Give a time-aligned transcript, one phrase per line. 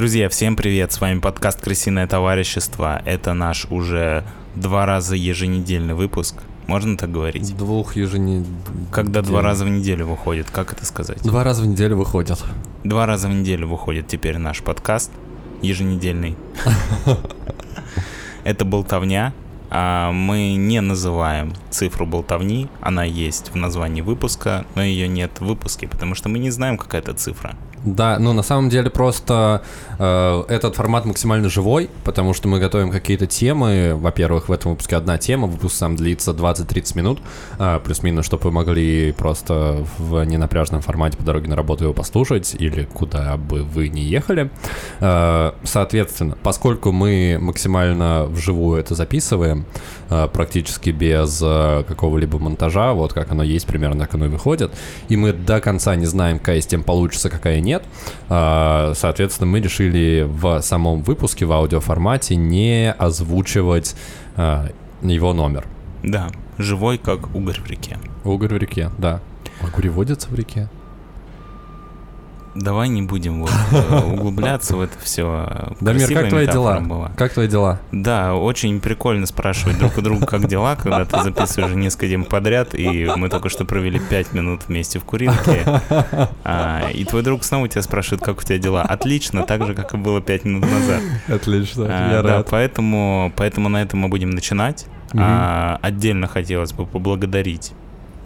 [0.00, 0.92] Друзья, всем привет!
[0.92, 3.02] С вами подкаст «Крысиное товарищество».
[3.04, 4.24] Это наш уже
[4.54, 6.36] два раза еженедельный выпуск.
[6.66, 7.54] Можно так говорить?
[7.54, 8.48] Двух еженедельных.
[8.90, 11.22] Когда два раза в неделю выходит, как это сказать?
[11.22, 12.42] Два раза в неделю выходят.
[12.82, 15.10] Два раза в неделю выходит теперь наш подкаст
[15.60, 16.34] еженедельный.
[18.44, 19.34] Это болтовня.
[19.68, 25.44] А мы не называем цифру болтовни, она есть в названии выпуска, но ее нет в
[25.44, 27.54] выпуске, потому что мы не знаем, какая это цифра.
[27.84, 29.62] Да, ну на самом деле просто
[29.98, 33.94] э, этот формат максимально живой, потому что мы готовим какие-то темы.
[33.94, 37.20] Во-первых, в этом выпуске одна тема, выпуск сам длится 20-30 минут,
[37.58, 42.54] э, плюс-минус, чтобы вы могли просто в ненапряжном формате по дороге на работу его послушать
[42.58, 44.50] или куда бы вы ни ехали.
[45.00, 49.64] Э, соответственно, поскольку мы максимально вживую это записываем,
[50.10, 54.70] э, практически без э, какого-либо монтажа, вот как оно есть, примерно так оно и выходит,
[55.08, 57.84] и мы до конца не знаем, какая из тем получится, какая нет, нет.
[58.28, 63.94] А, соответственно, мы решили в самом выпуске в аудиоформате не озвучивать
[64.36, 64.68] а,
[65.02, 65.64] его номер.
[66.02, 67.98] Да, живой, как угорь в реке.
[68.24, 69.20] Угорь в реке, да.
[69.62, 70.68] Угорь водится в реке?
[72.54, 75.74] Давай не будем вот э, углубляться в это все.
[75.80, 76.80] Дамир, как твои дела?
[76.80, 77.12] Была.
[77.16, 77.80] Как твои дела?
[77.92, 82.74] Да, очень прикольно спрашивать друг у друга, как дела, когда ты записываешь несколько дней подряд,
[82.74, 85.64] и мы только что провели 5 минут вместе в курилке,
[86.44, 88.82] а, и твой друг снова тебя спрашивает, как у тебя дела.
[88.82, 91.02] Отлично, так же, как и было 5 минут назад.
[91.28, 92.48] Отлично, а, я да, рад.
[92.50, 94.86] Поэтому, поэтому на этом мы будем начинать.
[95.12, 95.22] Угу.
[95.22, 97.72] А, отдельно хотелось бы поблагодарить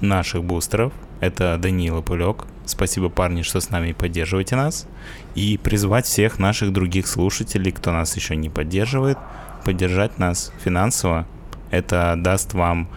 [0.00, 0.92] наших бустеров.
[1.24, 2.44] Это Даниил и Пулек.
[2.66, 4.86] Спасибо, парни, что с нами поддерживаете нас.
[5.34, 9.16] И призвать всех наших других слушателей, кто нас еще не поддерживает,
[9.64, 11.26] поддержать нас финансово.
[11.70, 12.90] Это даст вам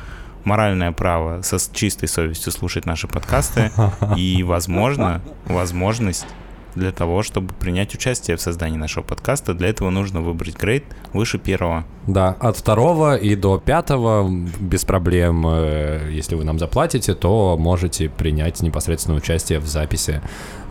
[0.43, 3.71] моральное право со чистой совестью слушать наши подкасты
[4.17, 6.25] и, возможно, возможность
[6.75, 9.53] для того, чтобы принять участие в создании нашего подкаста.
[9.53, 11.85] Для этого нужно выбрать грейд выше первого.
[12.07, 14.29] Да, от второго и до пятого
[14.59, 15.45] без проблем.
[15.45, 20.21] Э, если вы нам заплатите, то можете принять непосредственное участие в записи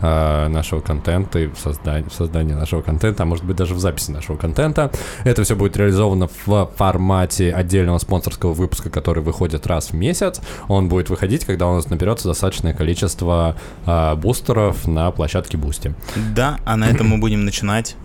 [0.01, 3.79] э, нашего контента и в создании, в создании нашего контента, а может быть даже в
[3.79, 4.91] записи нашего контента.
[5.25, 10.41] Это все будет реализовано в формате отдельного спонсорского выпуска, который выходит раз в месяц.
[10.67, 13.55] Он будет выходить, когда у нас наберется достаточное количество
[13.85, 15.93] э, бустеров на площадке Boosty.
[16.35, 17.95] Да, а на этом мы будем начинать.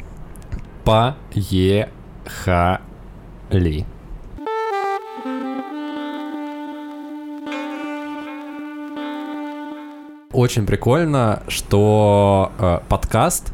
[0.84, 1.88] Поехали.
[10.32, 13.52] Очень прикольно, что э, подкаст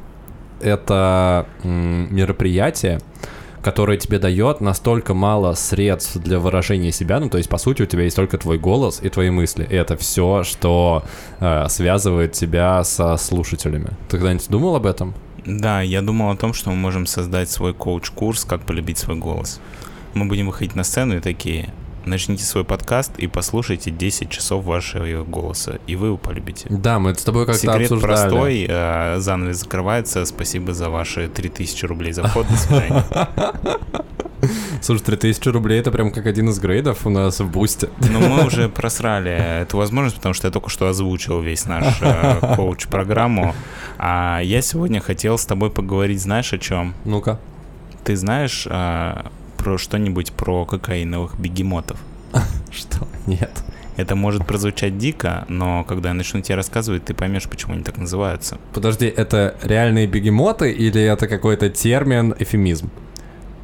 [0.60, 3.00] это мероприятие,
[3.60, 7.18] которое тебе дает настолько мало средств для выражения себя.
[7.18, 9.66] Ну, то есть, по сути, у тебя есть только твой голос и твои мысли.
[9.68, 11.02] И это все, что
[11.40, 13.90] э, связывает тебя со слушателями.
[14.08, 15.14] Ты когда-нибудь думал об этом?
[15.44, 19.60] Да, я думал о том, что мы можем создать свой коуч-курс «Как полюбить свой голос».
[20.14, 21.72] Мы будем выходить на сцену и такие,
[22.04, 26.66] начните свой подкаст и послушайте 10 часов вашего голоса, и вы его полюбите.
[26.70, 28.12] Да, мы это с тобой как-то Секрет обсуждали.
[28.12, 33.04] простой, э, занавес закрывается, спасибо за ваши 3000 рублей за вход, до свидания.
[34.80, 37.88] Слушай, 3000 рублей это прям как один из грейдов у нас в бусте.
[37.98, 42.54] Ну, мы уже просрали эту возможность, потому что я только что озвучил весь наш э,
[42.56, 43.54] коуч-программу.
[43.98, 46.94] А я сегодня хотел с тобой поговорить, знаешь, о чем?
[47.04, 47.40] Ну-ка.
[48.04, 49.22] Ты знаешь э,
[49.58, 51.98] про что-нибудь про кокаиновых бегемотов?
[52.70, 53.06] Что?
[53.26, 53.50] Нет.
[53.96, 57.98] Это может прозвучать дико, но когда я начну тебе рассказывать, ты поймешь, почему они так
[57.98, 58.58] называются.
[58.72, 62.90] Подожди, это реальные бегемоты или это какой-то термин, эфемизм?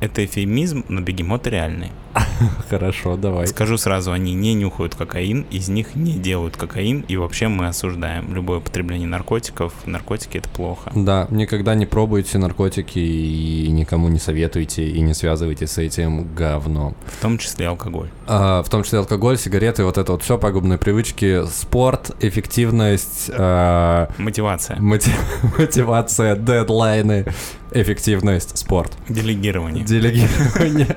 [0.00, 1.93] Это эфемизм, но бегемоты реальные.
[2.70, 3.46] Хорошо, давай.
[3.46, 8.34] Скажу сразу, они не нюхают кокаин, из них не делают кокаин, и вообще мы осуждаем
[8.34, 9.72] любое употребление наркотиков.
[9.86, 10.92] Наркотики это плохо.
[10.94, 16.96] Да, никогда не пробуйте наркотики и никому не советуйте и не связывайте с этим говном.
[17.06, 18.08] В том числе алкоголь.
[18.26, 24.08] А, в том числе алкоголь, сигареты, вот это вот все пагубные привычки, спорт, эффективность, а...
[24.19, 25.14] мотивация, мотив...
[25.58, 27.26] мотивация, дедлайны,
[27.75, 28.93] эффективность, спорт.
[29.09, 29.85] Делегирование.
[29.85, 30.97] Делегирование.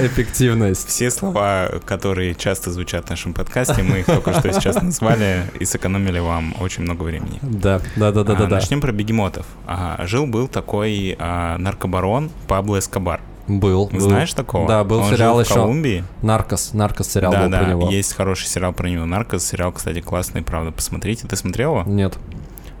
[0.00, 0.88] Эффективность.
[0.88, 5.64] Все слова, которые часто звучат в нашем подкасте, мы их только что сейчас назвали и
[5.64, 7.38] сэкономили вам очень много времени.
[7.42, 8.46] Да, да, да, да, да.
[8.46, 9.46] Начнем про бегемотов.
[10.00, 13.20] Жил-был такой а, наркобарон Пабло Эскобар.
[13.48, 13.90] Был.
[13.94, 14.68] Знаешь такого?
[14.68, 15.52] Да, был Он сериал еще.
[15.52, 16.04] в Колумбии.
[16.20, 16.74] Наркос.
[16.74, 17.90] Наркос сериал да, был да, про него.
[17.90, 19.06] есть хороший сериал про него.
[19.06, 21.26] Наркос сериал, кстати, классный, правда, посмотрите.
[21.26, 21.84] Ты смотрел его?
[21.90, 22.18] Нет.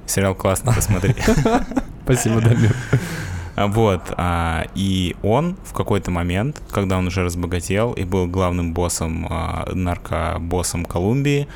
[0.08, 1.14] Сериал классный, посмотри.
[2.04, 2.74] Спасибо, Дамир.
[3.56, 9.26] Вот, а, и он в какой-то момент, когда он уже разбогател и был главным боссом,
[9.28, 11.48] а, наркобоссом Колумбии,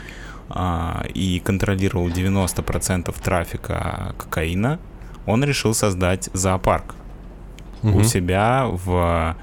[0.51, 4.79] а, и контролировал 90% трафика кокаина,
[5.27, 6.97] он решил создать зоопарк
[7.85, 8.05] у Мгм.
[8.05, 9.37] себя в...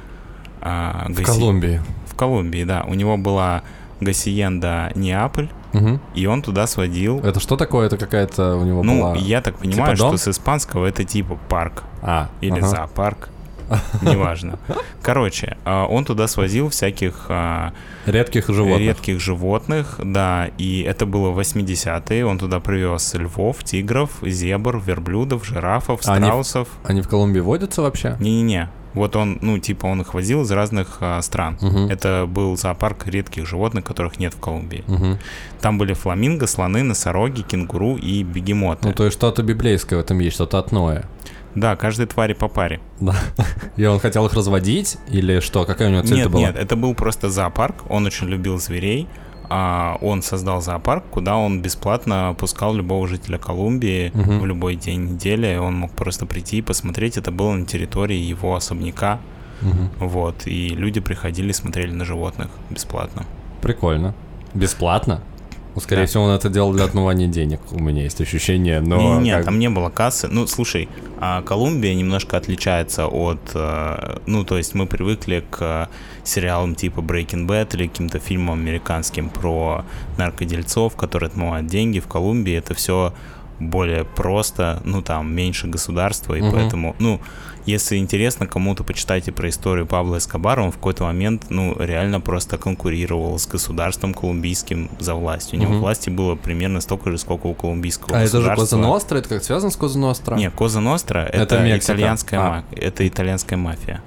[0.61, 1.81] а, В Гаси- Колумбии.
[2.07, 2.83] В Колумбии, да.
[2.85, 3.63] У него была
[3.99, 5.99] Гасиенда Неаполь, Мгм.
[6.15, 7.19] и он туда сводил...
[7.19, 7.87] Это что такое?
[7.87, 9.15] Это какая-то у него Ну, была...
[9.15, 10.17] я так понимаю, дом?
[10.17, 12.67] что с испанского это типа парк А, или ага.
[12.67, 13.29] зоопарк.
[14.01, 14.57] Неважно.
[15.03, 17.73] Короче, а, он туда свозил всяких а,
[18.07, 18.79] Редких животных.
[18.79, 22.25] редких животных, да, и это было в 80-е.
[22.25, 26.67] Он туда привез львов, тигров, зебр, верблюдов, жирафов, А они страусов.
[26.83, 28.15] Они в Колумбии водятся вообще?
[28.19, 28.69] Не-не-не.
[28.93, 31.57] Вот он, ну, типа, он их возил из разных а, стран.
[31.61, 31.89] Мгм.
[31.89, 34.83] Это был зоопарк редких животных, которых нет в Колумбии.
[34.87, 35.19] Мгм.
[35.61, 38.87] Там были фламинго, слоны, носороги, кенгуру и бегемоты.
[38.87, 41.05] Ну, то есть что-то библейское в этом есть, что-то от Ноя.
[41.55, 42.79] Да, каждой твари по паре.
[42.99, 43.15] Да.
[43.75, 44.97] И он хотел их разводить?
[45.09, 45.65] Или что?
[45.65, 46.41] Какая у него цель Нет, была?
[46.41, 47.89] нет, это был просто зоопарк.
[47.89, 49.07] Он очень любил зверей.
[49.49, 54.39] А он создал зоопарк, куда он бесплатно пускал любого жителя Колумбии Мгм.
[54.39, 55.57] в любой день недели.
[55.57, 57.17] Он мог просто прийти и посмотреть.
[57.17, 59.19] Это было на территории его особняка.
[59.61, 59.89] Мгм.
[59.99, 60.45] Вот.
[60.45, 63.25] И люди приходили, смотрели на животных бесплатно.
[63.61, 64.13] Прикольно.
[64.53, 65.21] Бесплатно?
[65.75, 66.07] Ну, скорее Да.
[66.07, 67.59] всего, он это делал для отмывания денег.
[67.71, 69.19] У меня есть ощущение, но...
[69.19, 70.27] Не, не, как- там не было кассы.
[70.27, 70.89] Ну, слушай,
[71.19, 73.39] а Колумбия немножко отличается от...
[73.53, 75.87] э, Ну, то есть мы привыкли к
[76.23, 79.85] сериалам типа Breaking Bad или каким-то фильмам американским про
[80.17, 81.99] наркодельцов, которые отмывают деньги.
[81.99, 83.13] В Колумбии это все
[83.59, 86.51] более просто, ну, там, меньше государства, и Мгм.
[86.51, 87.19] поэтому, ну,
[87.69, 92.57] если интересно кому-то, почитайте про историю Пабло Эскобара, он в какой-то момент, ну, реально просто
[92.57, 95.53] конкурировал с государством колумбийским за власть.
[95.53, 95.81] У него Мгм.
[95.81, 98.65] власти было примерно столько же, сколько у колумбийского А это же государства.
[98.65, 99.17] Коза Ностра?
[99.17, 100.35] Это как связано с Коза Ностра?
[100.35, 102.63] Не, Коза Ностра это, Это итальянская А.
[102.71, 104.01] это итальянская мафия.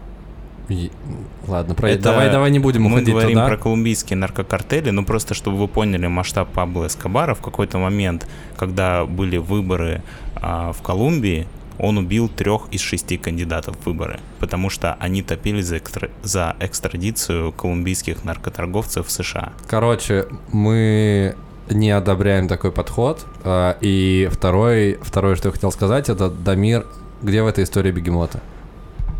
[1.46, 1.90] Ладно, про...
[1.90, 3.46] Это давай, давай не будем Мы уходить говорим туда.
[3.46, 8.26] про колумбийские наркокартели, но просто чтобы вы поняли масштаб Пабло Эскобара, в какой-то момент,
[8.56, 10.02] когда были выборы
[10.36, 11.46] а, в Колумбии,
[11.82, 16.56] он убил трех из шести кандидатов в выборы, потому что они топили за, экстра- за
[16.60, 19.52] экстрадицию колумбийских наркоторговцев в США.
[19.68, 21.36] Короче, мы
[21.68, 23.26] не одобряем такой подход.
[23.44, 26.86] А, И второй, второе, что я хотел сказать, это Дамир,
[27.20, 28.40] где в этой истории бегемота?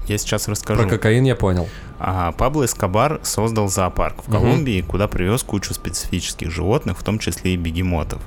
[0.08, 0.82] Я сейчас расскажу.
[0.82, 1.68] Про кокаин я понял.
[1.98, 4.30] А, Пабло Эскобар создал зоопарк в.
[4.32, 8.20] Колумбии, куда привез кучу специфических животных, в том числе и бегемотов.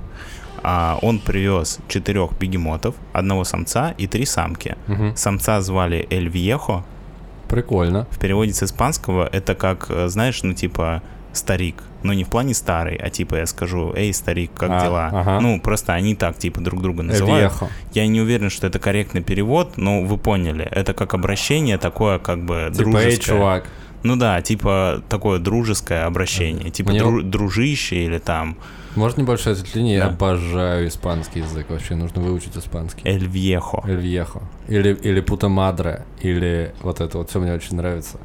[0.67, 4.75] А, он привез четырех бегемотов, одного самца и три самки.
[4.87, 5.15] Мгм.
[5.15, 6.83] Самца звали Эль Вьехо.
[7.47, 8.07] Прикольно.
[8.09, 11.03] В переводе с испанского это как, э, знаешь, ну типа
[11.33, 11.83] старик.
[12.01, 15.09] Но не в плане старый, а типа я скажу, эй, старик, как А, дела?
[15.13, 15.39] ага.
[15.39, 17.51] Ну, просто они так типа друг друга называют.
[17.51, 17.69] Вьехо.
[17.93, 20.67] Я не уверен, что это корректный перевод, но вы поняли.
[20.71, 23.17] Это как обращение такое, как бы Типа, эй, дружеское.
[23.19, 23.65] чувак.
[24.05, 26.69] Ну да, типа такое дружеское обращение.
[26.69, 28.55] Типа Мне- дру- дружище или там
[28.95, 29.95] Может небольшое ответвление?
[29.95, 30.09] Я Да.
[30.11, 31.65] обожаю испанский язык.
[31.69, 33.01] Вообще нужно выучить испанский.
[33.03, 33.83] Эль Вьехо.
[33.87, 34.41] Эль Вьехо.
[34.67, 36.05] Или, или Пута Мадре.
[36.21, 38.19] Или вот это вот все мне очень нравится.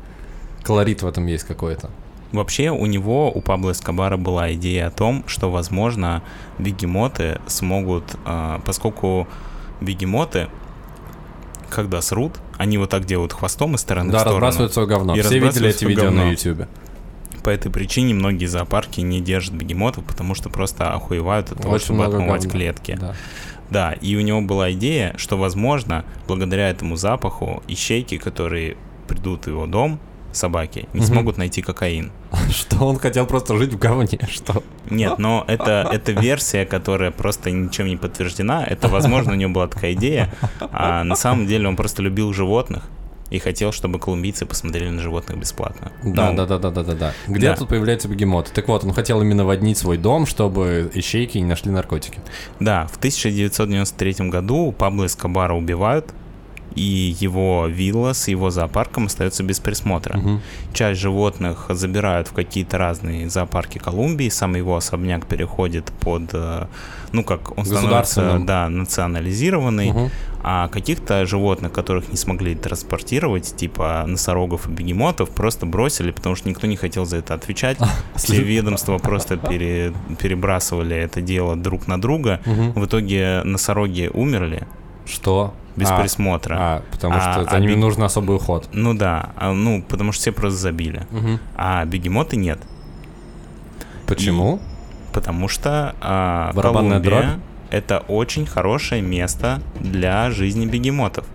[0.62, 1.88] Колорит в этом есть какой-то.
[2.32, 6.23] Вообще у него, у Пабло Эскобара была идея о том, что, возможно,
[6.59, 9.27] бегемоты смогут, а, поскольку
[9.81, 10.49] бегемоты,
[11.70, 14.40] когда срут, они вот так делают хвостом из стороны да, в сторону.
[14.40, 15.17] разбрасывают свое говно.
[15.17, 16.25] И Все видели эти видео говно.
[16.25, 16.69] на YouTube.
[17.43, 21.84] По этой причине многие зоопарки не держат бегемотов, потому что просто охуевают от того, Очень
[21.86, 22.50] чтобы отмывать говна.
[22.50, 22.98] клетки.
[23.00, 23.15] Да.
[23.70, 29.48] Да, и у него была идея, что, возможно, благодаря этому запаху ищейки, которые придут в
[29.48, 30.00] его дом,
[30.32, 31.06] собаки, не Мгм.
[31.08, 32.10] смогут найти кокаин.
[32.51, 34.19] Что он хотел просто жить в говне?
[34.31, 34.63] Что?
[34.91, 38.65] Нет, но это, это версия, которая просто ничем не подтверждена.
[38.65, 40.32] Это, возможно, у него была такая идея.
[40.72, 42.84] А на самом деле он просто любил животных
[43.31, 45.93] и хотел, чтобы колумбийцы посмотрели на животных бесплатно.
[46.03, 47.13] Да, Ну, да, да, да, да, да, да.
[47.29, 47.56] Где Да.
[47.56, 48.51] тут появляется бегемот?
[48.53, 52.19] Так вот, он хотел именно воднить свой дом, чтобы ищейки не нашли наркотики.
[52.58, 56.13] Да, в 1993 году Пабло Эскобара убивают,
[56.77, 60.17] и его вилла с его зоопарком остается без присмотра.
[60.19, 60.41] Мгм.
[60.72, 66.67] Часть животных забирают в какие-то разные зоопарки Колумбии, сам его особняк переходит под, э,
[67.12, 70.10] ну как, он становится, да, национализированный, Мгм.
[70.43, 76.48] а каких-то животных, которых не смогли транспортировать, типа носорогов и бегемотов, просто бросили, потому что
[76.48, 77.79] никто не хотел за это отвечать.
[78.15, 82.41] Все ведомства просто пере- перебрасывали это дело друг на друга.
[82.46, 82.72] Мгм.
[82.72, 84.67] В итоге носороги умерли
[85.06, 85.53] Что?
[85.81, 86.56] Без А, присмотра.
[86.58, 88.69] А, потому А- что за а ними бег- нужен особый уход.
[88.72, 91.06] Ну да, а, ну потому что все просто забили.
[91.10, 91.41] Мгм.
[91.56, 92.58] А бегемоты нет.
[94.06, 94.60] Почему?
[95.13, 97.41] Потому что а, Барабанная Колумбия дробь?
[97.70, 101.27] это очень хорошее место для жизни бегемотов.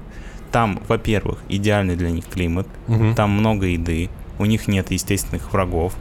[0.51, 3.15] Там, во-первых, идеальный для них климат, Мгм.
[3.15, 4.09] там много еды,
[4.39, 5.95] у них нет естественных врагов,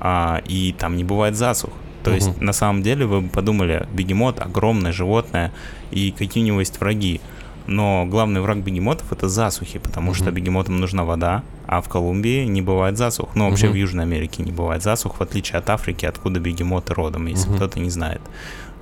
[0.00, 1.70] а, и там не бывает засух.
[2.04, 2.46] То есть, Мгм.
[2.46, 5.52] на самом деле, вы бы подумали, бегемот огромное животное,
[5.90, 7.20] и какие у него есть враги.
[7.66, 10.34] Но главный враг бегемотов это засухи, потому что Мгм.
[10.34, 13.30] бегемотам нужна вода, а в Колумбии не бывает засух.
[13.34, 13.74] Ну, вообще Мгм.
[13.74, 17.56] в Южной Америке не бывает засух, в отличие от Африки, откуда бегемоты родом, если Мгм.
[17.56, 18.20] кто-то не знает.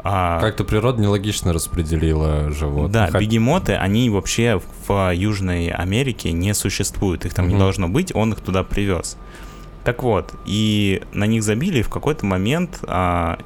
[0.05, 2.93] А, Как-то природа нелогично распределила животных.
[2.93, 7.61] да, Как- бегемоты, они вообще в Южной Америке не существуют, их там не Мгм.
[7.61, 9.17] должно быть, он их туда привез.
[9.85, 13.39] Так вот, и на них забили, и в какой-то момент а,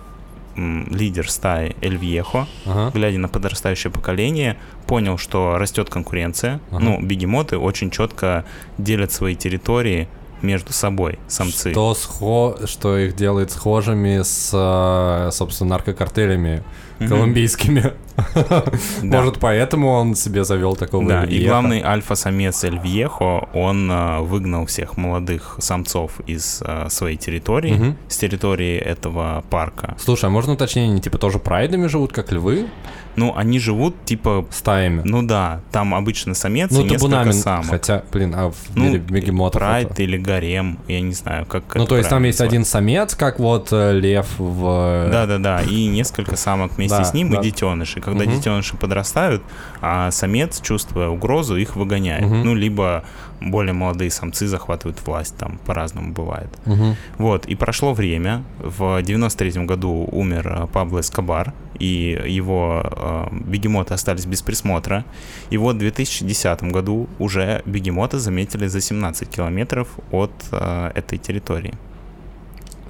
[0.56, 2.90] лидер стаи Эль Вьехо, Ага.
[2.92, 6.60] глядя на подрастающее поколение, понял, что растет конкуренция.
[6.70, 6.80] Ага.
[6.80, 8.44] Ну, бегемоты очень четко
[8.78, 10.08] делят свои территории
[10.42, 11.70] между собой, самцы.
[11.70, 12.56] Что, схо...
[12.66, 16.64] что их делает схожими с, э, собственно, наркокартелями.
[17.08, 17.92] Колумбийскими.
[19.02, 24.66] Может, поэтому он себе завел такого Да, и главный альфа-самец Эль Вьехо, он а, выгнал
[24.66, 29.96] всех молодых самцов из а, своей территории, с территории этого парка.
[29.98, 32.66] Слушай, а можно уточнение, они типа тоже прайдами живут, как львы?
[33.14, 35.02] Ну, они живут типа, Стаями?
[35.04, 37.68] ну да, там обычно самец Ну, и несколько самок.
[37.68, 41.84] хотя, блин, а в Ну, бегемотов прайд это- или гарем, я не знаю, как Ну,
[41.86, 45.08] то есть там есть один самец, как вот э, лев в...
[45.12, 47.40] Да-да-да, и несколько самок вместе Да, с ним, да.
[47.40, 48.00] и детеныши.
[48.00, 48.34] Когда Мгм.
[48.36, 49.42] детеныши подрастают,
[49.80, 52.24] а самец, чувствуя угрозу, их выгоняет.
[52.24, 52.44] Мгм.
[52.44, 53.04] Ну, либо
[53.40, 56.48] более молодые самцы захватывают власть, там по-разному бывает.
[56.66, 56.96] Мгм.
[57.18, 58.44] Вот, и прошло время.
[58.58, 65.04] В 93 году умер э, Пабло Эскобар, и его э, бегемоты остались без присмотра.
[65.50, 71.74] И вот в 2010 году уже бегемота заметили за 17 километров от э, этой территории.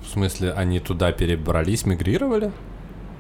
[0.03, 2.51] В смысле, они туда перебрались, мигрировали?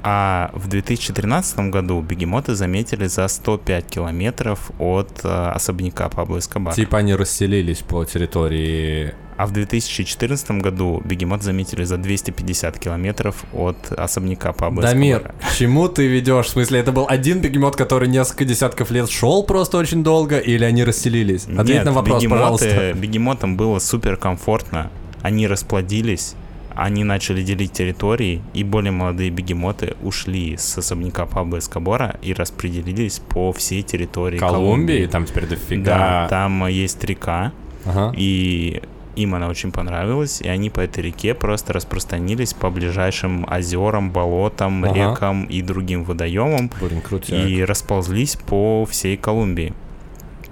[0.04, 6.75] А в 2013 году бегемоты заметили за 105 километров от э, особняка Пабло Эскобара.
[6.75, 9.14] Типа они расселились по территории...
[9.37, 15.35] А в 2014 году бегемот заметили за 250 километров от особняка Пабло Дамир, Эскобара.
[15.40, 16.47] к чему ты ведешь?
[16.47, 20.64] В смысле, это был один бегемот, который несколько десятков лет шел просто очень долго, или
[20.64, 21.44] они расселились?
[21.47, 22.92] Ответь Нет, на вопрос, бегемоты- пожалуйста.
[22.94, 24.90] Бегемотам было супер комфортно.
[25.23, 26.35] Они расплодились,
[26.76, 33.18] они начали делить территории, и более молодые бегемоты ушли с особняка Пабло Эскобара и распределились
[33.20, 34.64] по всей территории Колумбии,
[34.96, 35.06] Колумбии.
[35.06, 35.84] там теперь дофига.
[35.84, 37.52] Да, там есть река,
[37.84, 38.12] Ага.
[38.16, 38.82] и
[39.16, 44.84] им она очень понравилась, и они по этой реке просто распространились по ближайшим озерам, болотам,
[44.84, 44.94] Ага.
[44.94, 47.46] рекам и другим водоемам, Блин, крутяк.
[47.46, 49.74] и расползлись по всей Колумбии.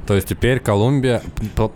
[0.07, 1.23] То есть теперь Колумбия...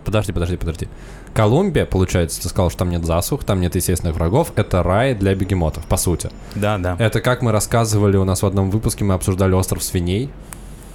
[0.03, 0.87] Подожди, подожди, подожди.
[1.35, 4.53] Колумбия, получается, ты сказал, что там нет засух, там нет естественных врагов.
[4.55, 6.29] Это рай для бегемотов, по сути.
[6.55, 6.95] Да, да.
[6.97, 10.29] Это как мы рассказывали у нас в одном выпуске, мы обсуждали остров свиней,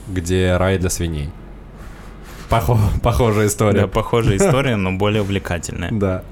[0.08, 1.28] где рай для свиней.
[2.48, 3.86] Похо- похожая Да, история.
[3.86, 5.90] похожая история, но более увлекательная.
[5.92, 6.22] Да.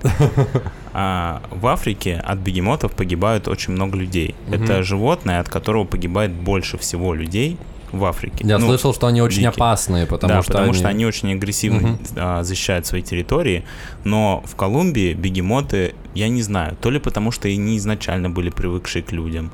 [0.94, 4.34] А в Африке от бегемотов погибают очень много людей.
[4.48, 4.62] Мгм.
[4.64, 7.56] Это животное, от которого погибает больше всего людей
[7.92, 8.44] в Африке.
[8.46, 9.50] Я Ну, слышал, что они очень дикие.
[9.50, 10.78] опасные, потому да, что потому они...
[10.78, 13.64] что они очень агрессивно а, защищают свои территории.
[14.04, 19.02] Но в Колумбии бегемоты, я не знаю, то ли потому что они изначально были привыкшие
[19.02, 19.50] к людям,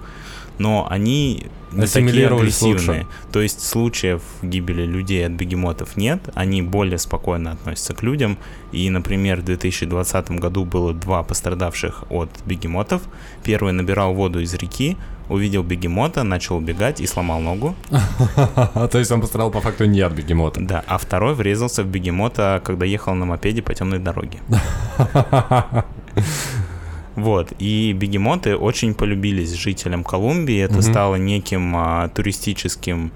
[0.59, 3.01] но они не такие агрессивные.
[3.01, 3.07] лучше.
[3.33, 8.39] То есть случаев гибели людей от бегемотов нет, они более спокойно относятся к людям.
[8.71, 13.03] И, например, в 2020 году было два пострадавших от бегемотов.
[13.43, 14.97] Первый набирал воду из реки,
[15.29, 17.75] увидел бегемота, начал убегать и сломал ногу.
[18.91, 20.61] То есть он пострадал по факту не от бегемота.
[20.61, 24.39] Да, а второй врезался в бегемота, когда ехал на мопеде по темной дороге.
[27.17, 30.59] Вот, и бегемоты очень полюбились жителям Колумбии.
[30.59, 33.13] Это стало неким а, туристическим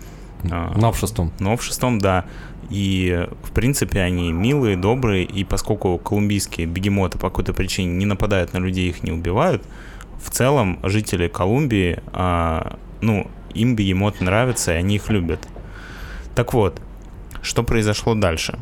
[0.48, 1.32] а, Новшеством.
[1.40, 2.24] новшеством, да.
[2.70, 8.52] И, в принципе, они милые, добрые, и поскольку колумбийские бегемоты по какой-то причине не нападают
[8.52, 9.62] на людей, их не убивают,
[10.22, 15.46] в целом жители Колумбии, а, ну, им бегемоты нравятся, и они их любят.
[16.34, 16.80] Так вот,
[17.42, 18.58] что произошло дальше?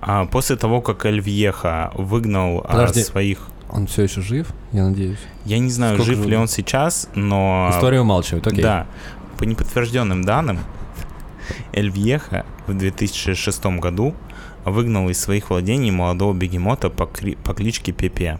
[0.00, 3.02] А, после того, как Эль Вьеха выгнал а, Подожди.
[3.02, 3.48] своих...
[3.70, 5.18] Он все еще жив, я надеюсь.
[5.44, 7.68] Я не знаю, Сколько жив же- ли он сейчас, но...
[7.72, 8.62] История умалчивает, окей.
[8.62, 8.86] Да.
[9.38, 10.58] По неподтвержденным данным,
[11.72, 14.14] Эль Вьеха в 2006 году
[14.64, 18.38] выгнал из своих владений молодого бегемота по, кри- по кличке Пепе.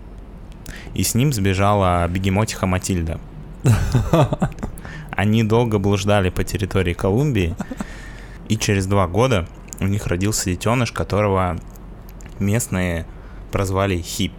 [0.94, 3.20] И с ним сбежала бегемотиха Матильда.
[5.10, 7.54] Они долго блуждали по территории Колумбии,
[8.48, 9.46] и через два года
[9.80, 11.58] у них родился детеныш, которого
[12.38, 13.06] местные
[13.52, 14.32] прозвали Хип.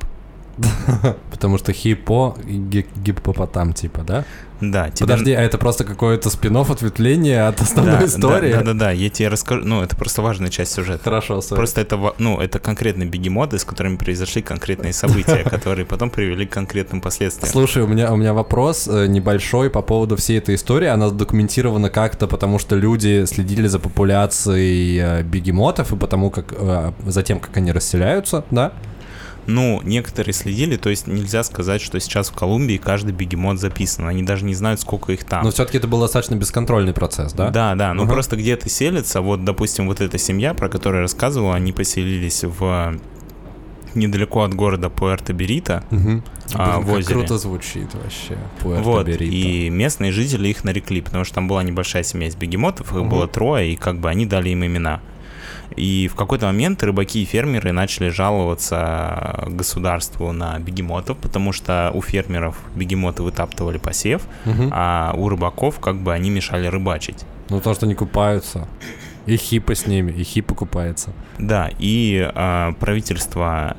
[1.32, 4.26] Потому что хипо гиппопотам, типа, да?
[4.62, 5.08] Да, тебе...
[5.08, 8.54] Подожди, а это просто какое-то спин ответвление от Да, основной да, истории?
[8.54, 9.62] Да, да, да, я тебе расскажу.
[9.66, 11.04] Ну, это просто важная часть сюжета.
[11.04, 11.58] Хорошо, сори.
[11.58, 16.52] Просто это, ну, это конкретные бегемоты, с которыми произошли конкретные события, которые потом привели к
[16.52, 17.52] конкретным последствиям.
[17.52, 20.88] Слушай, у меня, у меня вопрос э, небольшой по поводу всей этой истории.
[20.88, 26.92] Она задокументирована как-то, потому что люди следили за популяцией э, бегемотов и потому как э,
[27.06, 28.74] за тем, как они расселяются, да?
[29.48, 34.08] Ну, некоторые следили, то есть нельзя сказать, что сейчас в Колумбии каждый бегемот записан.
[34.08, 35.44] Они даже не знают, сколько их там.
[35.44, 37.50] Но все-таки это был достаточно бесконтрольный процесс, да?
[37.52, 38.14] Да, да, ну Ага.
[38.14, 39.22] просто где-то селятся.
[39.22, 42.96] Вот, допустим, вот эта семья, про которую я рассказывал, они поселились в
[43.94, 45.84] недалеко от города Пуэрто-Берита.
[45.90, 46.24] Мгм.
[46.54, 47.14] А, Блин, в озере.
[47.16, 48.38] круто звучит вообще.
[48.62, 52.98] Вот, и местные жители их нарекли, потому что там была небольшая семья из бегемотов, их
[52.98, 53.10] Мгм.
[53.10, 55.02] было трое, и как бы они дали им имена.
[55.76, 62.02] И в какой-то момент рыбаки и фермеры начали жаловаться государству на бегемотов, потому что у
[62.02, 64.70] фермеров бегемоты вытаптывали посев, Мгм.
[64.72, 67.26] а у рыбаков как бы они мешали рыбачить.
[67.50, 68.68] Ну то, что не купаются.
[69.26, 71.12] И хипа с ними, и хипа купается.
[71.40, 73.76] Да, и а, правительство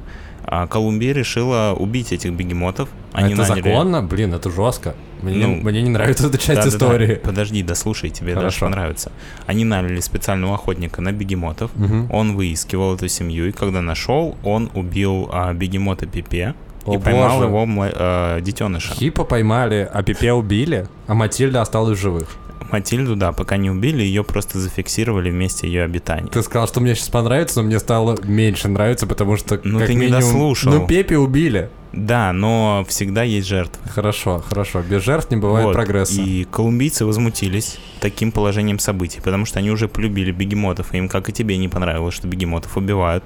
[0.47, 2.89] а, Колумбии решило убить этих бегемотов.
[3.13, 4.03] А это наняли- законно?
[4.03, 4.95] Блин, это жестко.
[5.23, 7.15] Мне, Ну, мне не нравится эта часть Да-да-да, истории.
[7.17, 8.67] Подожди, дослушай, тебе даже Хорошо.
[8.67, 9.13] понравится.
[9.47, 11.71] Они наняли специального охотника на бегемотов.
[11.75, 12.09] Мгм.
[12.13, 16.55] Он выискивал эту семью, и когда нашел, он убил а, бегемота Пипе
[16.87, 17.47] и О, поймал боже.
[17.49, 18.93] его мла- а, детеныша.
[18.95, 22.37] Хипа поймали, а Пипе убили, а Матильда осталась живых.
[22.73, 26.29] Матильду, да, пока не убили, ее просто зафиксировали вместе ее обитания.
[26.29, 29.95] Ты сказал, что мне сейчас понравится, но мне стало меньше нравиться, потому что Ну, ты
[29.95, 30.21] не минимум...
[30.21, 30.73] дослушал.
[30.73, 31.71] Ну, Пепе убили.
[31.93, 33.81] Да, но всегда есть жертвы.
[33.89, 34.83] Хорошо, хорошо.
[34.83, 36.21] Без жертв не бывает Вот, прогресса.
[36.21, 41.31] И колумбийцы возмутились таким положением событий, потому что они уже полюбили бегемотов, и им, как
[41.31, 43.25] и тебе, не понравилось, что бегемотов убивают.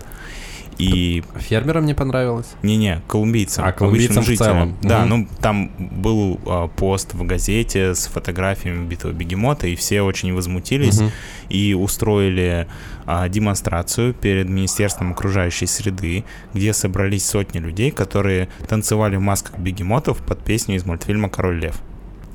[0.80, 2.48] И Фермерам не понравилось?
[2.62, 3.64] Не-не, колумбийцам.
[3.64, 4.34] А, колумбийцам в целом.
[4.68, 4.76] жителям.
[4.82, 5.08] Да, Мгм.
[5.08, 11.00] ну там был а, пост в газете с фотографиями убитого бегемота, и все очень возмутились
[11.00, 11.10] Мгм.
[11.48, 12.66] и устроили
[13.06, 20.18] а, демонстрацию перед Министерством окружающей среды, где собрались сотни людей, которые танцевали в масках бегемотов
[20.18, 21.76] под песню из мультфильма «Король лев».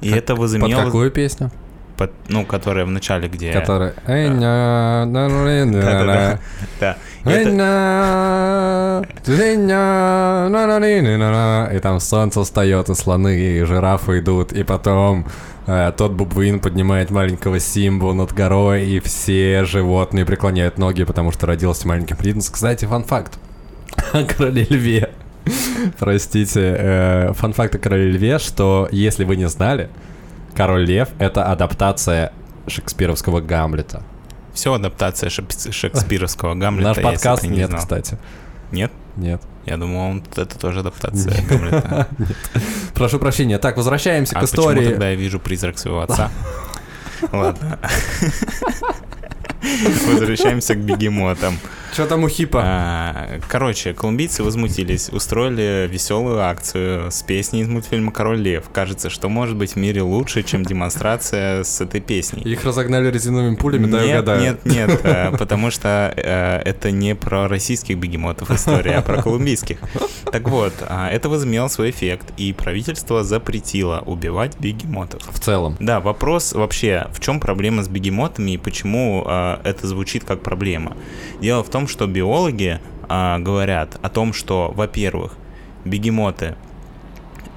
[0.02, 0.84] И Как- это Под возымело...
[0.84, 1.52] какую песню?
[2.28, 3.52] Ну, которая в начале, где...
[3.52, 3.94] Которая...
[5.82, 6.40] Да-да-да.
[6.80, 6.98] Да.
[7.26, 9.02] И на,
[11.18, 11.70] на.
[11.74, 15.26] И там солнце встает, и слоны, и жирафы идут, и потом
[15.66, 21.48] э, тот бубуин поднимает маленького Симбу над горой, и все животные преклоняют ноги, потому что
[21.48, 22.50] родился маленький принц.
[22.50, 23.40] Кстати, фан-факт
[24.14, 25.10] о короле льве.
[26.00, 29.90] Простите, э, фан-факт о короле льве, что если вы не знали,
[30.56, 32.32] король лев— это адаптация
[32.68, 34.04] шекспировского Гамлета.
[34.54, 36.88] Все адаптация шекспировского Гамлета.
[36.90, 37.82] Наш подкаст не нет, знал.
[37.82, 38.18] кстати.
[38.72, 38.92] Нет?
[39.18, 39.42] Нет.
[39.66, 42.08] Я думал, это тоже адаптация Гамлета.
[42.94, 43.58] Прошу прощения.
[43.60, 44.90] Так, возвращаемся А к почему истории.
[44.90, 46.32] тогда я вижу призрак своего отца?
[47.32, 47.80] Ладно.
[50.08, 51.58] Возвращаемся к бегемотам.
[51.96, 52.62] Что там у Хипа?
[52.62, 58.66] А, Короче, колумбийцы возмутились, устроили веселую акцию с песней из мультфильма «Король лев».
[58.74, 62.42] Кажется, что может быть в мире лучше, чем демонстрация с этой песней.
[62.44, 64.42] Их разогнали резиновыми пулями, дай нет, угадаю.
[64.42, 69.78] нет, нет, э, потому что э, это не про российских бегемотов история, а про колумбийских.
[70.32, 75.22] Так вот, а, это возымело свой эффект, и правительство запретило убивать бегемотов.
[75.32, 75.78] В целом.
[75.80, 79.24] Да, вопрос вообще, в чем проблема с бегемотами и почему
[79.64, 80.96] это звучит как проблема?
[81.42, 85.38] Дело в том, что биологи а, говорят о том, что, во-первых,
[85.84, 86.56] бегемоты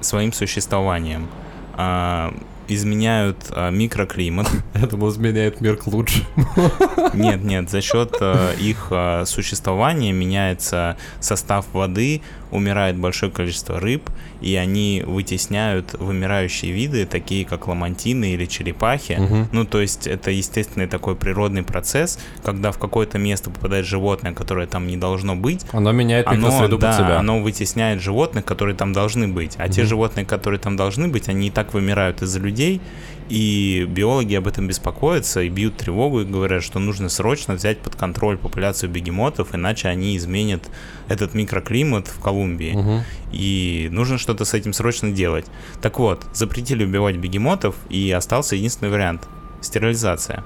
[0.01, 1.27] своим существованием
[1.73, 2.33] а,
[2.69, 4.47] изменяют а, микроклимат.
[4.91, 6.25] Думал, изменяет мир к лучшему.
[7.13, 14.09] Нет, нет, за счет а, их а, существования меняется состав воды, умирает большое количество рыб,
[14.41, 19.13] и они вытесняют вымирающие виды, такие как ламантины или черепахи.
[19.19, 19.49] Мгм.
[19.51, 24.67] Ну, то есть это естественный такой природный процесс, когда в какое-то место попадает животное, которое
[24.67, 27.19] там не должно быть, Оно меняет оно, микросреду да, под себя.
[27.19, 29.55] оно вытесняет животных, которые там должны быть.
[29.57, 29.89] А те Мгм.
[29.89, 32.81] животные, которые там должны быть, они и так вымирают из-за людей.
[33.29, 37.95] И биологи об этом беспокоятся и бьют тревогу и говорят, что нужно срочно взять под
[37.95, 40.63] контроль популяцию бегемотов, иначе они изменят
[41.07, 42.71] этот микроклимат в Колумбии.
[42.71, 43.03] Мгм.
[43.31, 45.45] И нужно что-то с этим срочно делать.
[45.79, 49.27] Так вот, запретили убивать бегемотов, и остался единственный вариант–
[49.61, 50.43] стерилизация.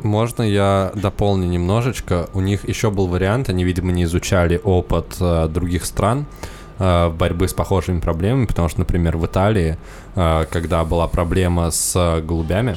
[0.00, 2.28] Можно я дополню немножечко?
[2.34, 7.48] У них еще был вариант, они, видимо, не изучали опыт э, других стран э, борьбы
[7.48, 9.76] с похожими проблемами, потому что, например, в Италии,
[10.14, 12.76] э, когда была проблема с э, голубями,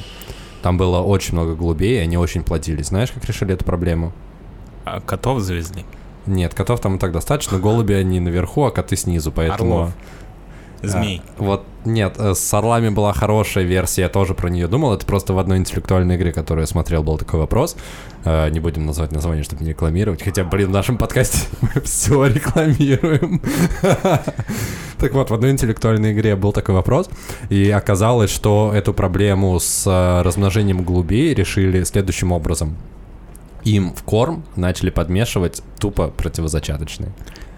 [0.62, 2.88] там было очень много голубей, и они очень плодились.
[2.88, 4.12] Знаешь, как решили эту проблему?
[4.86, 5.86] А котов завезли.
[6.26, 7.58] Нет, котов там и так достаточно.
[7.58, 9.74] Голуби они наверху, а коты снизу, поэтому...
[9.74, 9.94] Орлов.
[10.82, 11.22] Змей.
[11.38, 14.94] А, вот, нет, э, с орлами была хорошая версия, я тоже про нее думал.
[14.94, 17.76] Это просто в одной интеллектуальной игре, которую я смотрел, был такой вопрос.
[18.26, 20.24] Э, не будем называть название, чтобы не рекламировать.
[20.24, 23.42] Хотя, блин, в нашем подкасте мы все рекламируем.
[24.98, 27.10] Так вот, в одной интеллектуальной игре был такой вопрос,
[27.50, 32.78] и оказалось, что эту проблему с э, размножением голубей решили следующим образом.
[33.64, 37.12] Им в корм начали подмешивать тупо противозачаточные.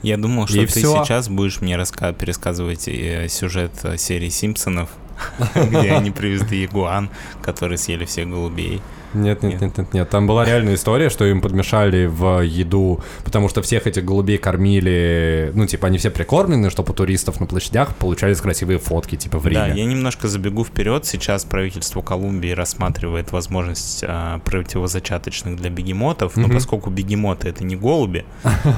[0.03, 1.03] Я думал, что И ты всё.
[1.03, 4.89] сейчас будешь мне раска- пересказывать э, сюжет э, серии Симпсонов,
[5.55, 7.09] где они привезли ягуан,
[7.41, 8.81] который съели всех голубей.
[9.13, 10.09] Нет, нет, нет, нет, нет.
[10.09, 15.51] Там была реальная история, что им подмешали в еду, потому что всех этих голубей кормили,
[15.53, 19.43] ну, типа, они все прикормлены, чтобы у туристов на площадях получались красивые фотки, типа, в
[19.43, 19.79] Да, Риме.
[19.81, 21.05] я немножко забегу вперед.
[21.05, 26.55] Сейчас правительство Колумбии рассматривает возможность а, противозачаточных для бегемотов, но Мгм.
[26.55, 28.25] поскольку бегемоты это не голуби,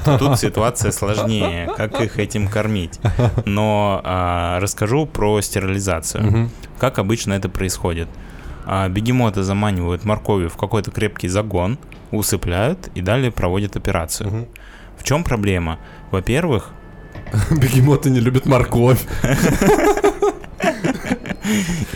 [0.06, 3.00] то тут ситуация сложнее, как их этим кормить.
[3.46, 6.24] Но а, расскажу про стерилизацию.
[6.24, 6.52] Мгм.
[6.80, 8.08] Как обычно это происходит?
[8.66, 11.78] А, Бегемоты заманивают морковью в какой-то крепкий загон,
[12.12, 14.30] усыпляют и далее проводят операцию.
[14.30, 14.48] Мгм.
[14.98, 15.80] В чем проблема?
[16.12, 16.72] Во-первых,
[17.52, 19.00] Бегемоты не любят морковь.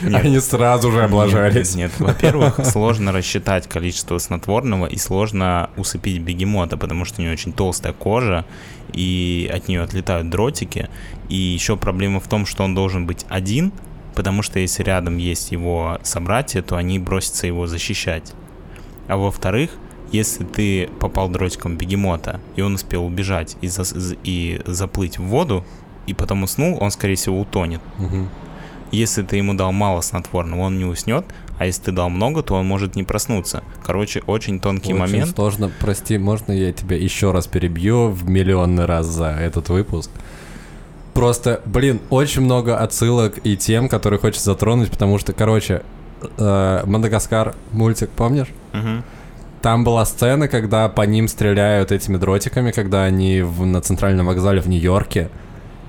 [0.01, 0.25] Нет.
[0.25, 1.75] Они сразу же облажались.
[1.75, 1.99] Нет, нет.
[1.99, 7.93] во-первых, сложно рассчитать количество снотворного и сложно усыпить бегемота, потому что у него очень толстая
[7.93, 8.45] кожа,
[8.93, 10.89] и от нее отлетают дротики.
[11.29, 13.71] И еще проблема в том, что он должен быть один,
[14.19, 18.33] потому что если рядом есть его собратья, то они бросятся его защищать.
[19.07, 19.69] А во-вторых,
[20.11, 25.63] если ты попал дротиком бегемота, и он успел убежать и, зас- и заплыть в воду,
[26.05, 27.79] и потом уснул, он, скорее всего, утонет.
[27.97, 28.27] Мгм.
[28.91, 31.23] Если ты ему дал мало снотворного, он не уснет,
[31.57, 33.63] а если ты дал много, то он может не проснуться.
[33.85, 35.33] Короче, очень тонкий Очень момент.
[35.33, 35.71] сложно.
[35.79, 40.11] Прости, можно я тебя еще раз перебью в миллионный раз за этот выпуск?
[41.19, 45.81] Просто, блин, очень много отсылок и тем, которые хочется затронуть, потому что, короче,
[46.37, 48.47] э, Мадагаскар мультик, помнишь?
[48.71, 49.03] Мгм.
[49.61, 54.61] Там была сцена, когда по ним стреляют этими дротиками, когда они в- на центральном вокзале
[54.61, 55.27] в Нью-Йорке.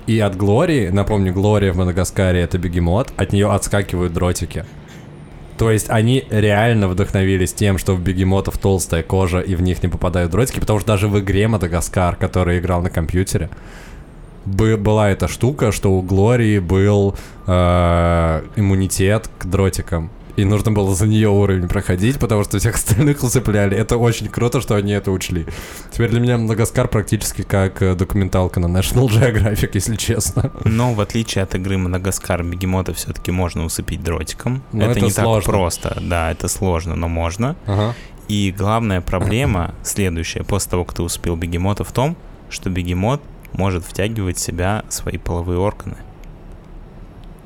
[0.05, 4.65] И от Глории, напомню, Глория в Мадагаскаре это бегемот, от нее отскакивают дротики.
[5.57, 9.87] То есть они реально вдохновились тем, что у бегемотов толстая кожа и в них не
[9.87, 13.49] попадают дротики, потому что даже в игре Мадагаскар, который играл на компьютере,
[14.45, 17.15] была эта штука, что у Глории был
[17.47, 20.11] э, иммунитет к дротикам.
[20.37, 23.77] И нужно было за нее уровень проходить, потому что всех остальных усыпляли.
[23.77, 25.45] Это очень круто, что они это учли.
[25.91, 30.51] Теперь для меня Мадагаскар практически как э, документалка на National Geographic, если честно.
[30.63, 34.63] Но в отличие от игры Мадагаскар, бегемота все-таки можно усыпить дротиком.
[34.71, 35.41] Но это, это не сложно.
[35.41, 35.97] так просто.
[36.01, 37.55] Да, это сложно, но можно.
[37.65, 37.93] Ага.
[38.27, 42.15] И главная проблема следующая, после того, как ты успел бегемота, в том,
[42.49, 43.21] что бегемот
[43.53, 45.97] может втягивать в себя свои половые органы.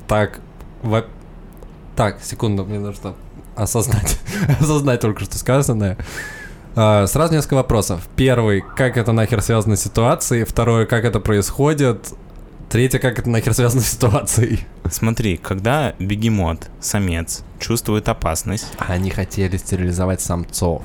[0.08, 0.40] Так,
[0.82, 1.06] во-
[1.96, 3.14] так, секунду, мне нужно
[3.56, 4.18] осознать,
[4.60, 5.96] осознать только что сказанное.
[6.76, 8.06] А, Сразу несколько вопросов.
[8.16, 10.44] Первый, как это нахер связано с ситуацией?
[10.44, 12.12] Второй, как это происходит?
[12.68, 14.60] Третье, как это нахер связано с ситуацией?
[14.90, 20.82] Смотри, когда бегемот, самец, чувствует опасность, Они хотели стерилизовать самцов.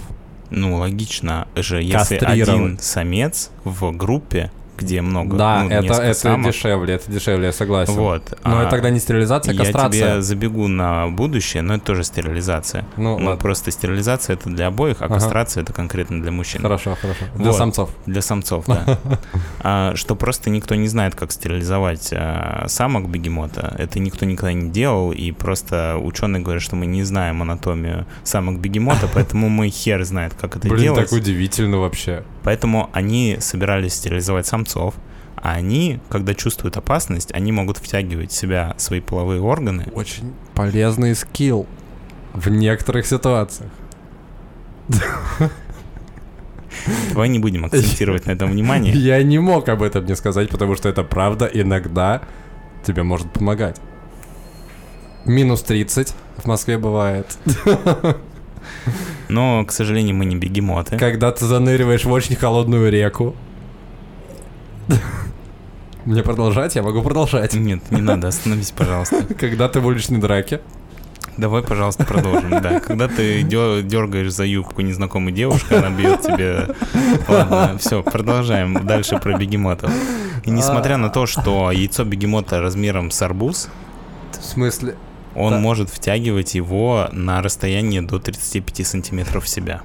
[0.50, 6.52] ну, логично же, если один самец в группе, где много, Да, ну, это, это самок,
[6.52, 7.94] дешевле, это дешевле, я согласен.
[7.94, 8.38] Вот.
[8.44, 9.89] Но а это тогда не стерилизация, а Я кастрация.
[10.12, 12.86] тебе забегу на будущее, но это тоже стерилизация.
[12.98, 13.38] Ну, Ну, ладно.
[13.38, 15.15] просто стерилизация это для обоих, а Ага.
[15.15, 16.62] кастрация это конкретно для мужчин.
[16.62, 17.26] Хорошо, хорошо.
[17.36, 17.56] Для Вот.
[17.58, 17.89] самцов.
[18.06, 18.98] Для самцов, да.
[19.63, 23.76] А, что просто никто не знает, как стерилизовать а, самок бегемота.
[23.78, 28.60] Это никто никогда не делал, и просто ученые говорят, что мы не знаем анатомию самок
[28.60, 31.10] бегемота, поэтому мы хер знает, как это Блин, делать.
[31.10, 32.24] так удивительно вообще.
[32.43, 34.95] Поэтому они собирались стерилизовать самцов,
[35.36, 39.88] а они, когда чувствуют опасность, они могут втягивать в себя свои половые органы.
[39.93, 41.67] Очень полезный скилл
[42.34, 43.71] в некоторых ситуациях.
[47.13, 48.93] Давай не будем акцентировать на этом внимание.
[48.93, 52.21] Я не мог об этом не сказать, потому что это правда иногда
[52.86, 53.77] тебе может помогать.
[55.25, 57.38] Минус 30 в Москве бывает.
[59.32, 60.98] Но, к сожалению, мы не бегемоты.
[60.98, 63.34] Когда ты заныриваешь в очень холодную реку.
[66.04, 66.76] Мне продолжать?
[66.76, 67.54] Я могу продолжать.
[67.54, 69.24] Нет, не надо, остановись, пожалуйста.
[69.39, 70.60] Когда ты в уличной драке.
[71.38, 72.62] Давай, пожалуйста, продолжим.
[72.62, 76.76] Да, когда ты дергаешь за юбку незнакомой девушки, она бьет тебе.
[77.30, 79.91] Ладно, все, продолжаем дальше про бегемотов.
[80.44, 83.70] И несмотря на то, что яйцо бегемота размером с арбуз,
[84.38, 84.96] В смысле?
[85.36, 85.60] Он Да.
[85.60, 89.82] может втягивать его на расстояние до 35 сантиметров в себя.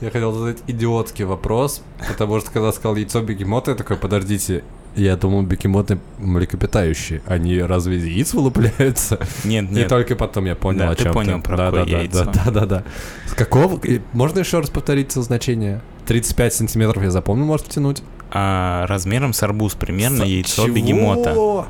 [0.00, 4.64] Я хотел задать идиотский вопрос, потому что когда сказал яйцо бегемота, я такой, подождите,
[4.96, 7.22] я думал, бегемоты млекопитающие.
[7.26, 9.18] Они разве из яиц вылупляются?
[9.44, 9.88] Нет, И нет.
[9.88, 12.24] только потом я понял, Да, о ты чем понял, про да, какое да, яйцо.
[12.24, 12.84] Да, да, да, да.
[13.26, 13.78] С какого?
[13.86, 15.80] и Можно еще раз повторить значение?
[16.06, 18.02] 35 сантиметров я запомнил, может тянуть.
[18.32, 20.74] А, размером с арбуз примерно С- яйцо чего?
[20.74, 21.66] бегемота.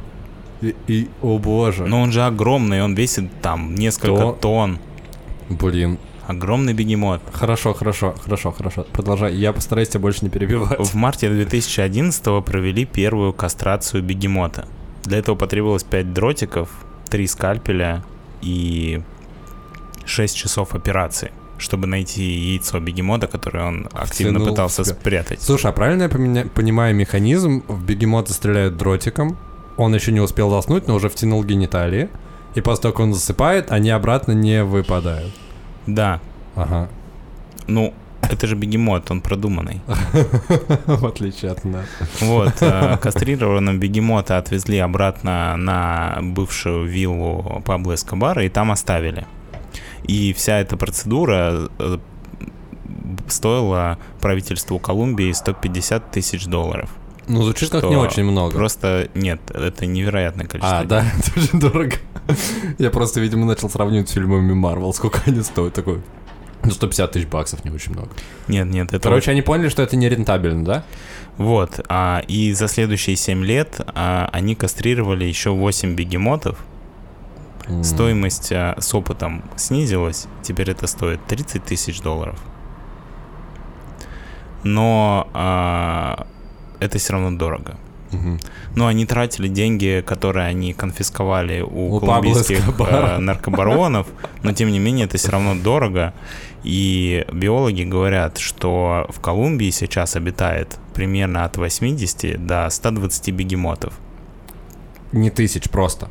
[0.62, 1.84] И, и- о боже.
[1.86, 4.32] Но он же огромный, он весит там несколько Сто.
[4.40, 4.78] тонн.
[5.50, 5.98] Блин.
[6.28, 7.20] Огромный бегемот.
[7.32, 8.86] Хорошо, хорошо, хорошо, хорошо.
[8.92, 9.34] Продолжай.
[9.34, 10.78] Я постараюсь тебя больше не перебивать.
[10.78, 14.66] В марте 2011 провели первую кастрацию бегемота.
[15.02, 16.68] Для этого потребовалось 5 дротиков,
[17.10, 18.04] 3 скальпеля
[18.40, 19.02] и
[20.04, 25.42] 6 часов операции, чтобы найти яйцо бегемота, которое он активно Втянул пытался спрятать.
[25.42, 27.64] Слушай, а правильно я поменя- понимаю механизм?
[27.66, 29.36] В бегемота стреляют дротиком,
[29.76, 32.08] он еще не успел заснуть, но уже втянул гениталии,
[32.54, 35.32] и после того, как он засыпает, они обратно не выпадают.
[35.86, 36.20] Да,
[36.54, 36.88] Ага.
[37.66, 37.94] ну,
[38.30, 39.80] это же бегемот, он продуманный.
[40.86, 41.86] В отличие от нас.
[42.20, 49.26] Вот, э, кастрированного бегемота отвезли обратно на бывшую виллу Пабло Эскобара и там оставили.
[50.04, 51.98] И вся эта процедура э,
[53.28, 56.90] стоила правительству Колумбии 150 тысяч долларов.
[57.32, 58.54] Ну, звучит как не очень много.
[58.54, 60.80] Просто нет, это невероятное количество.
[60.80, 61.96] А, да, это очень дорого.
[62.78, 65.72] Я просто, видимо, начал сравнивать с фильмами Марвел, сколько они стоят.
[65.72, 66.02] Такой,
[66.62, 68.10] ну, 150 тысяч баксов не очень много.
[68.48, 70.84] Нет, нет, это Короче, они поняли, что это нерентабельно, да?
[71.38, 76.58] Вот, а, и за следующие 7 лет а, они кастрировали еще 8 бегемотов.
[77.66, 77.82] М.
[77.82, 82.38] Стоимость а, с опытом снизилась, теперь это стоит 30 тысяч долларов.
[84.64, 86.26] Но а,
[86.82, 87.76] это все равно дорого.
[88.74, 94.06] Но они тратили деньги, которые они конфисковали у, У колумбийских э, наркобаронов,
[94.42, 96.12] но тем не менее это все равно дорого.
[96.62, 103.94] И биологи говорят, что в Колумбии сейчас обитает примерно от 80 до 120 бегемотов.
[105.12, 106.08] Не тысяч просто.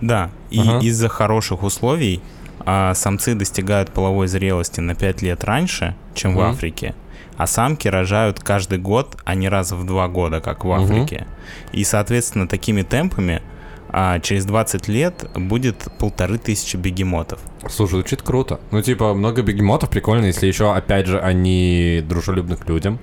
[0.00, 0.78] Да, и Ага.
[0.80, 2.20] из-за хороших условий
[2.66, 6.50] а, самцы достигают половой зрелости на 5 лет раньше, чем в Мгм.
[6.50, 6.94] Африке,
[7.36, 10.72] а самки рожают каждый год, а не раз в два года, как в.
[10.72, 11.26] Африке.
[11.72, 13.42] И, соответственно, такими темпами
[13.88, 17.40] а, через 20 лет будет полторы тысячи бегемотов.
[17.68, 18.60] Слушай, звучит круто.
[18.70, 22.98] Ну, типа, много бегемотов прикольно, если еще, опять же, они дружелюбны к людям.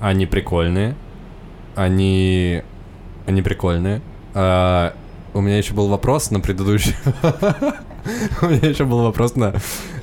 [0.00, 0.94] Они прикольные.
[1.74, 2.62] Они...
[3.26, 4.02] Они прикольные.
[4.34, 4.94] А,
[5.32, 6.94] у меня еще был вопрос на предыдущий...
[8.42, 9.54] У меня еще был вопрос на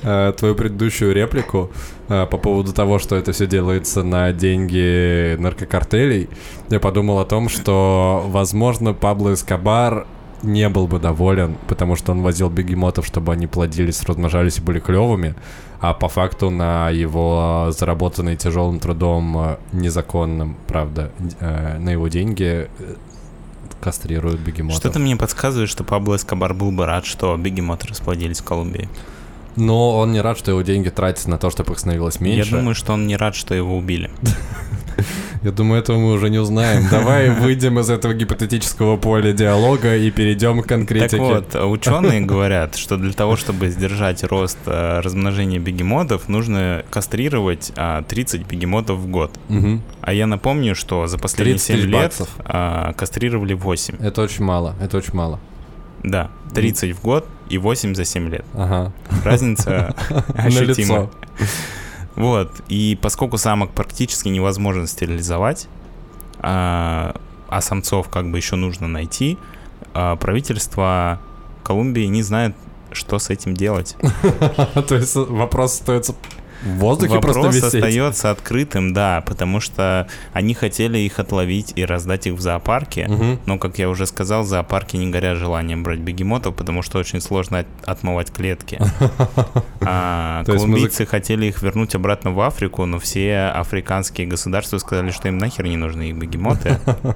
[0.02, 1.70] э, твою предыдущую реплику
[2.08, 6.28] э, по поводу того, что это все делается на деньги наркокартелей.
[6.70, 10.06] Я подумал о том, что, возможно, Пабло Эскобар
[10.42, 14.78] не был бы доволен, потому что он возил бегемотов, чтобы они плодились, размножались и были
[14.78, 15.34] клевыми,
[15.80, 22.68] а по факту на его заработанный тяжелым трудом э, незаконным, правда, э, на его деньги
[22.78, 22.94] э,
[23.84, 24.80] кастрируют бегемотов.
[24.80, 28.88] Что-то мне подсказывает, что Пабло Эскобар был бы рад, что бегемоты расплодились в Колумбии.
[29.56, 32.50] Но он не рад, что его деньги тратятся на то, чтобы их становилось меньше.
[32.50, 34.10] Я думаю, что он не рад, что его убили.
[35.44, 36.88] Я думаю, этого мы уже не узнаем.
[36.90, 41.18] Давай выйдем из этого гипотетического поля диалога и перейдем к конкретике.
[41.18, 47.72] Так вот, ученые говорят, что для того, чтобы сдержать рост э, размножения бегемотов, нужно кастрировать
[47.76, 49.38] а, 30 бегемотов в год.
[49.50, 49.82] Мгм.
[50.00, 52.28] А я напомню, что за последние 30 7 тысяч лет баксов.
[52.38, 53.96] а, кастрировали 8.
[54.00, 55.40] Это очень мало, это очень мало.
[56.02, 58.46] Да, 30 в год и 8 за 7 лет.
[58.54, 58.94] Ага.
[59.24, 59.94] Разница
[60.34, 61.10] ощутима.
[62.16, 65.68] Вот, и поскольку самок практически невозможно стерилизовать,
[66.38, 67.16] а,
[67.48, 69.38] а самцов как бы еще нужно найти,
[69.92, 71.20] а, правительство
[71.64, 72.54] Колумбии не знает,
[72.92, 73.96] что с этим делать.
[74.88, 76.14] То есть вопрос остается
[76.64, 77.74] в воздухе просто Вопрос висеть.
[77.74, 83.38] остается открытым, да, потому что они хотели их отловить и раздать их в зоопарке, Мгм.
[83.46, 87.60] но, как я уже сказал, зоопарки не горят желанием брать бегемотов, потому что очень сложно
[87.60, 88.78] от- отмывать клетки.
[89.86, 95.36] А колумбийцы хотели их вернуть обратно в Африку, но все африканские государства сказали, что им
[95.38, 96.78] нахер не нужны их бегемоты.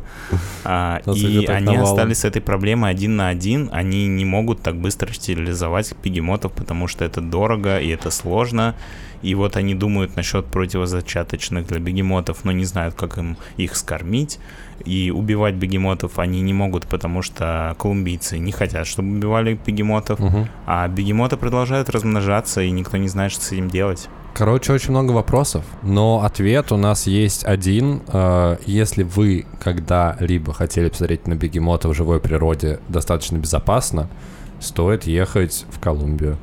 [0.64, 3.70] А, И они остались с этой проблемой один на один.
[3.72, 8.74] Они не могут так быстро стерилизовать бегемотов, потому что это дорого и это сложно.
[9.22, 14.38] И вот они думают насчет противозачаточных для бегемотов, но не знают, как им их скормить.
[14.84, 20.20] И убивать бегемотов они не могут, потому что колумбийцы не хотят, чтобы убивали бегемотов.
[20.20, 20.48] Мгм.
[20.66, 24.08] А бегемоты продолжают размножаться, и никто не знает, что с этим делать.
[24.34, 28.02] Короче, очень много вопросов, но ответ у нас есть один.
[28.12, 34.08] Э, Если вы когда-либо хотели посмотреть на бегемота в живой природе достаточно безопасно,
[34.60, 36.38] стоит ехать в Колумбию.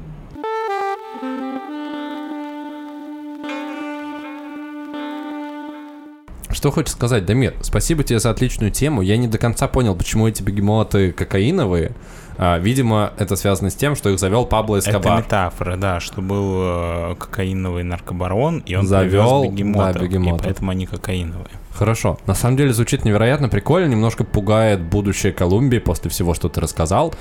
[6.65, 7.53] Что хочешь сказать, Дамир?
[7.61, 9.03] Спасибо тебе за отличную тему.
[9.03, 11.91] Я не до конца понял, почему эти бегемоты кокаиновые.
[12.39, 15.19] А, видимо, это связано с тем, что их завел Пабло Эскобар.
[15.19, 20.41] Это метафора, да, что был э, кокаиновый наркобарон, и он Завел, бегемотов, да, бегемотов.
[20.41, 21.51] и поэтому они кокаиновые.
[21.71, 22.17] Хорошо.
[22.25, 27.13] На самом деле звучит невероятно прикольно, немножко пугает будущее Колумбии после всего, что ты рассказал.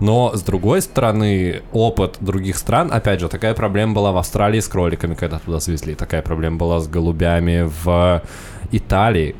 [0.00, 4.68] Но, с другой стороны, опыт других стран, опять же, такая проблема была в Австралии с
[4.68, 5.94] кроликами, когда туда свезли.
[5.94, 8.22] Такая проблема была с голубями в
[8.72, 9.36] Италии.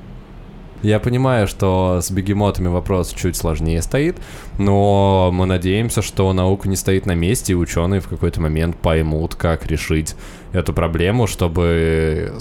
[0.83, 4.17] Я понимаю, что с бегемотами вопрос чуть сложнее стоит,
[4.59, 9.37] но мы надеемся, что наука не стоит на месте, и ученые в какой-то момент поймут,
[9.37, 10.17] как решить
[10.53, 12.35] эту проблему, чтобы,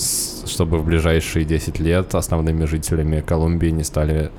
[0.48, 4.32] чтобы в ближайшие 10 лет основными жителями Колумбии не стали...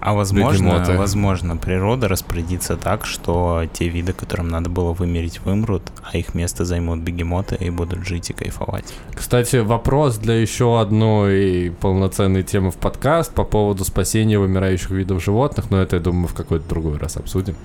[0.00, 0.96] А возможно, Бегемоты.
[0.96, 6.64] возможно, природа распорядится так, что те виды, которым надо было вымереть, вымрут, а их место
[6.64, 8.84] займут бегемоты и будут жить и кайфовать.
[9.14, 15.70] Кстати, вопрос для еще одной полноценной темы в подкаст по поводу спасения вымирающих видов животных,
[15.70, 17.56] но это, я думаю, в какой-то другой раз обсудим.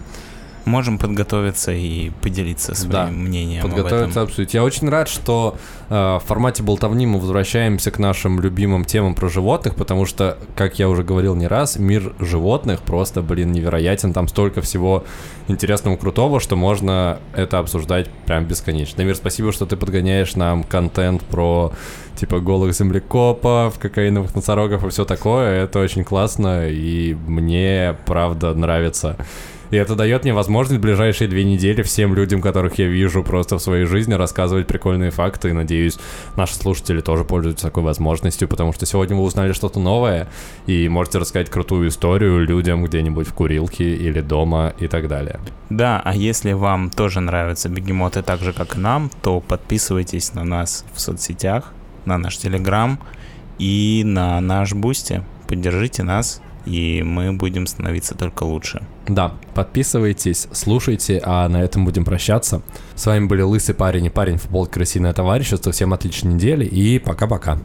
[0.65, 4.53] Можем подготовиться и поделиться своим Да, мнением об подготовиться обсудить.
[4.53, 5.57] Я очень рад, что
[5.89, 10.79] э, в формате болтовни мы возвращаемся к нашим любимым темам про животных, потому что, как
[10.79, 14.13] я уже говорил не раз, мир животных просто, блин, невероятен.
[14.13, 15.03] Там столько всего
[15.47, 19.01] интересного, крутого, что можно это обсуждать прям бесконечно.
[19.01, 21.73] Мир, спасибо, что ты подгоняешь нам контент про
[22.15, 25.63] типа голых землекопов, кокаиновых носорогов и все такое.
[25.63, 29.17] Это очень классно, и мне, правда, нравится.
[29.73, 33.57] И это дает мне возможность в ближайшие две недели всем людям, которых я вижу просто
[33.57, 35.49] в своей жизни, рассказывать прикольные факты.
[35.49, 35.97] И надеюсь,
[36.35, 40.27] наши слушатели тоже пользуются такой возможностью, потому что сегодня вы узнали что-то новое
[40.67, 45.39] и можете рассказать крутую историю людям где-нибудь в курилке или дома и так далее.
[45.71, 50.43] Да, а если вам тоже нравятся бегемоты так же, как и нам, то подписывайтесь на
[50.43, 51.73] нас в соцсетях,
[52.05, 52.99] на наш Телеграм
[53.57, 55.23] и на наш Boosty.
[55.47, 58.83] Поддержите нас, и мы будем становиться только лучше.
[59.07, 62.61] Да, подписывайтесь, слушайте, а на этом будем прощаться.
[62.95, 65.71] С вами были Лысый парень и парень в футболке «Крысиное товарищество».
[65.71, 67.59] Всем отличной недели и пока-пока.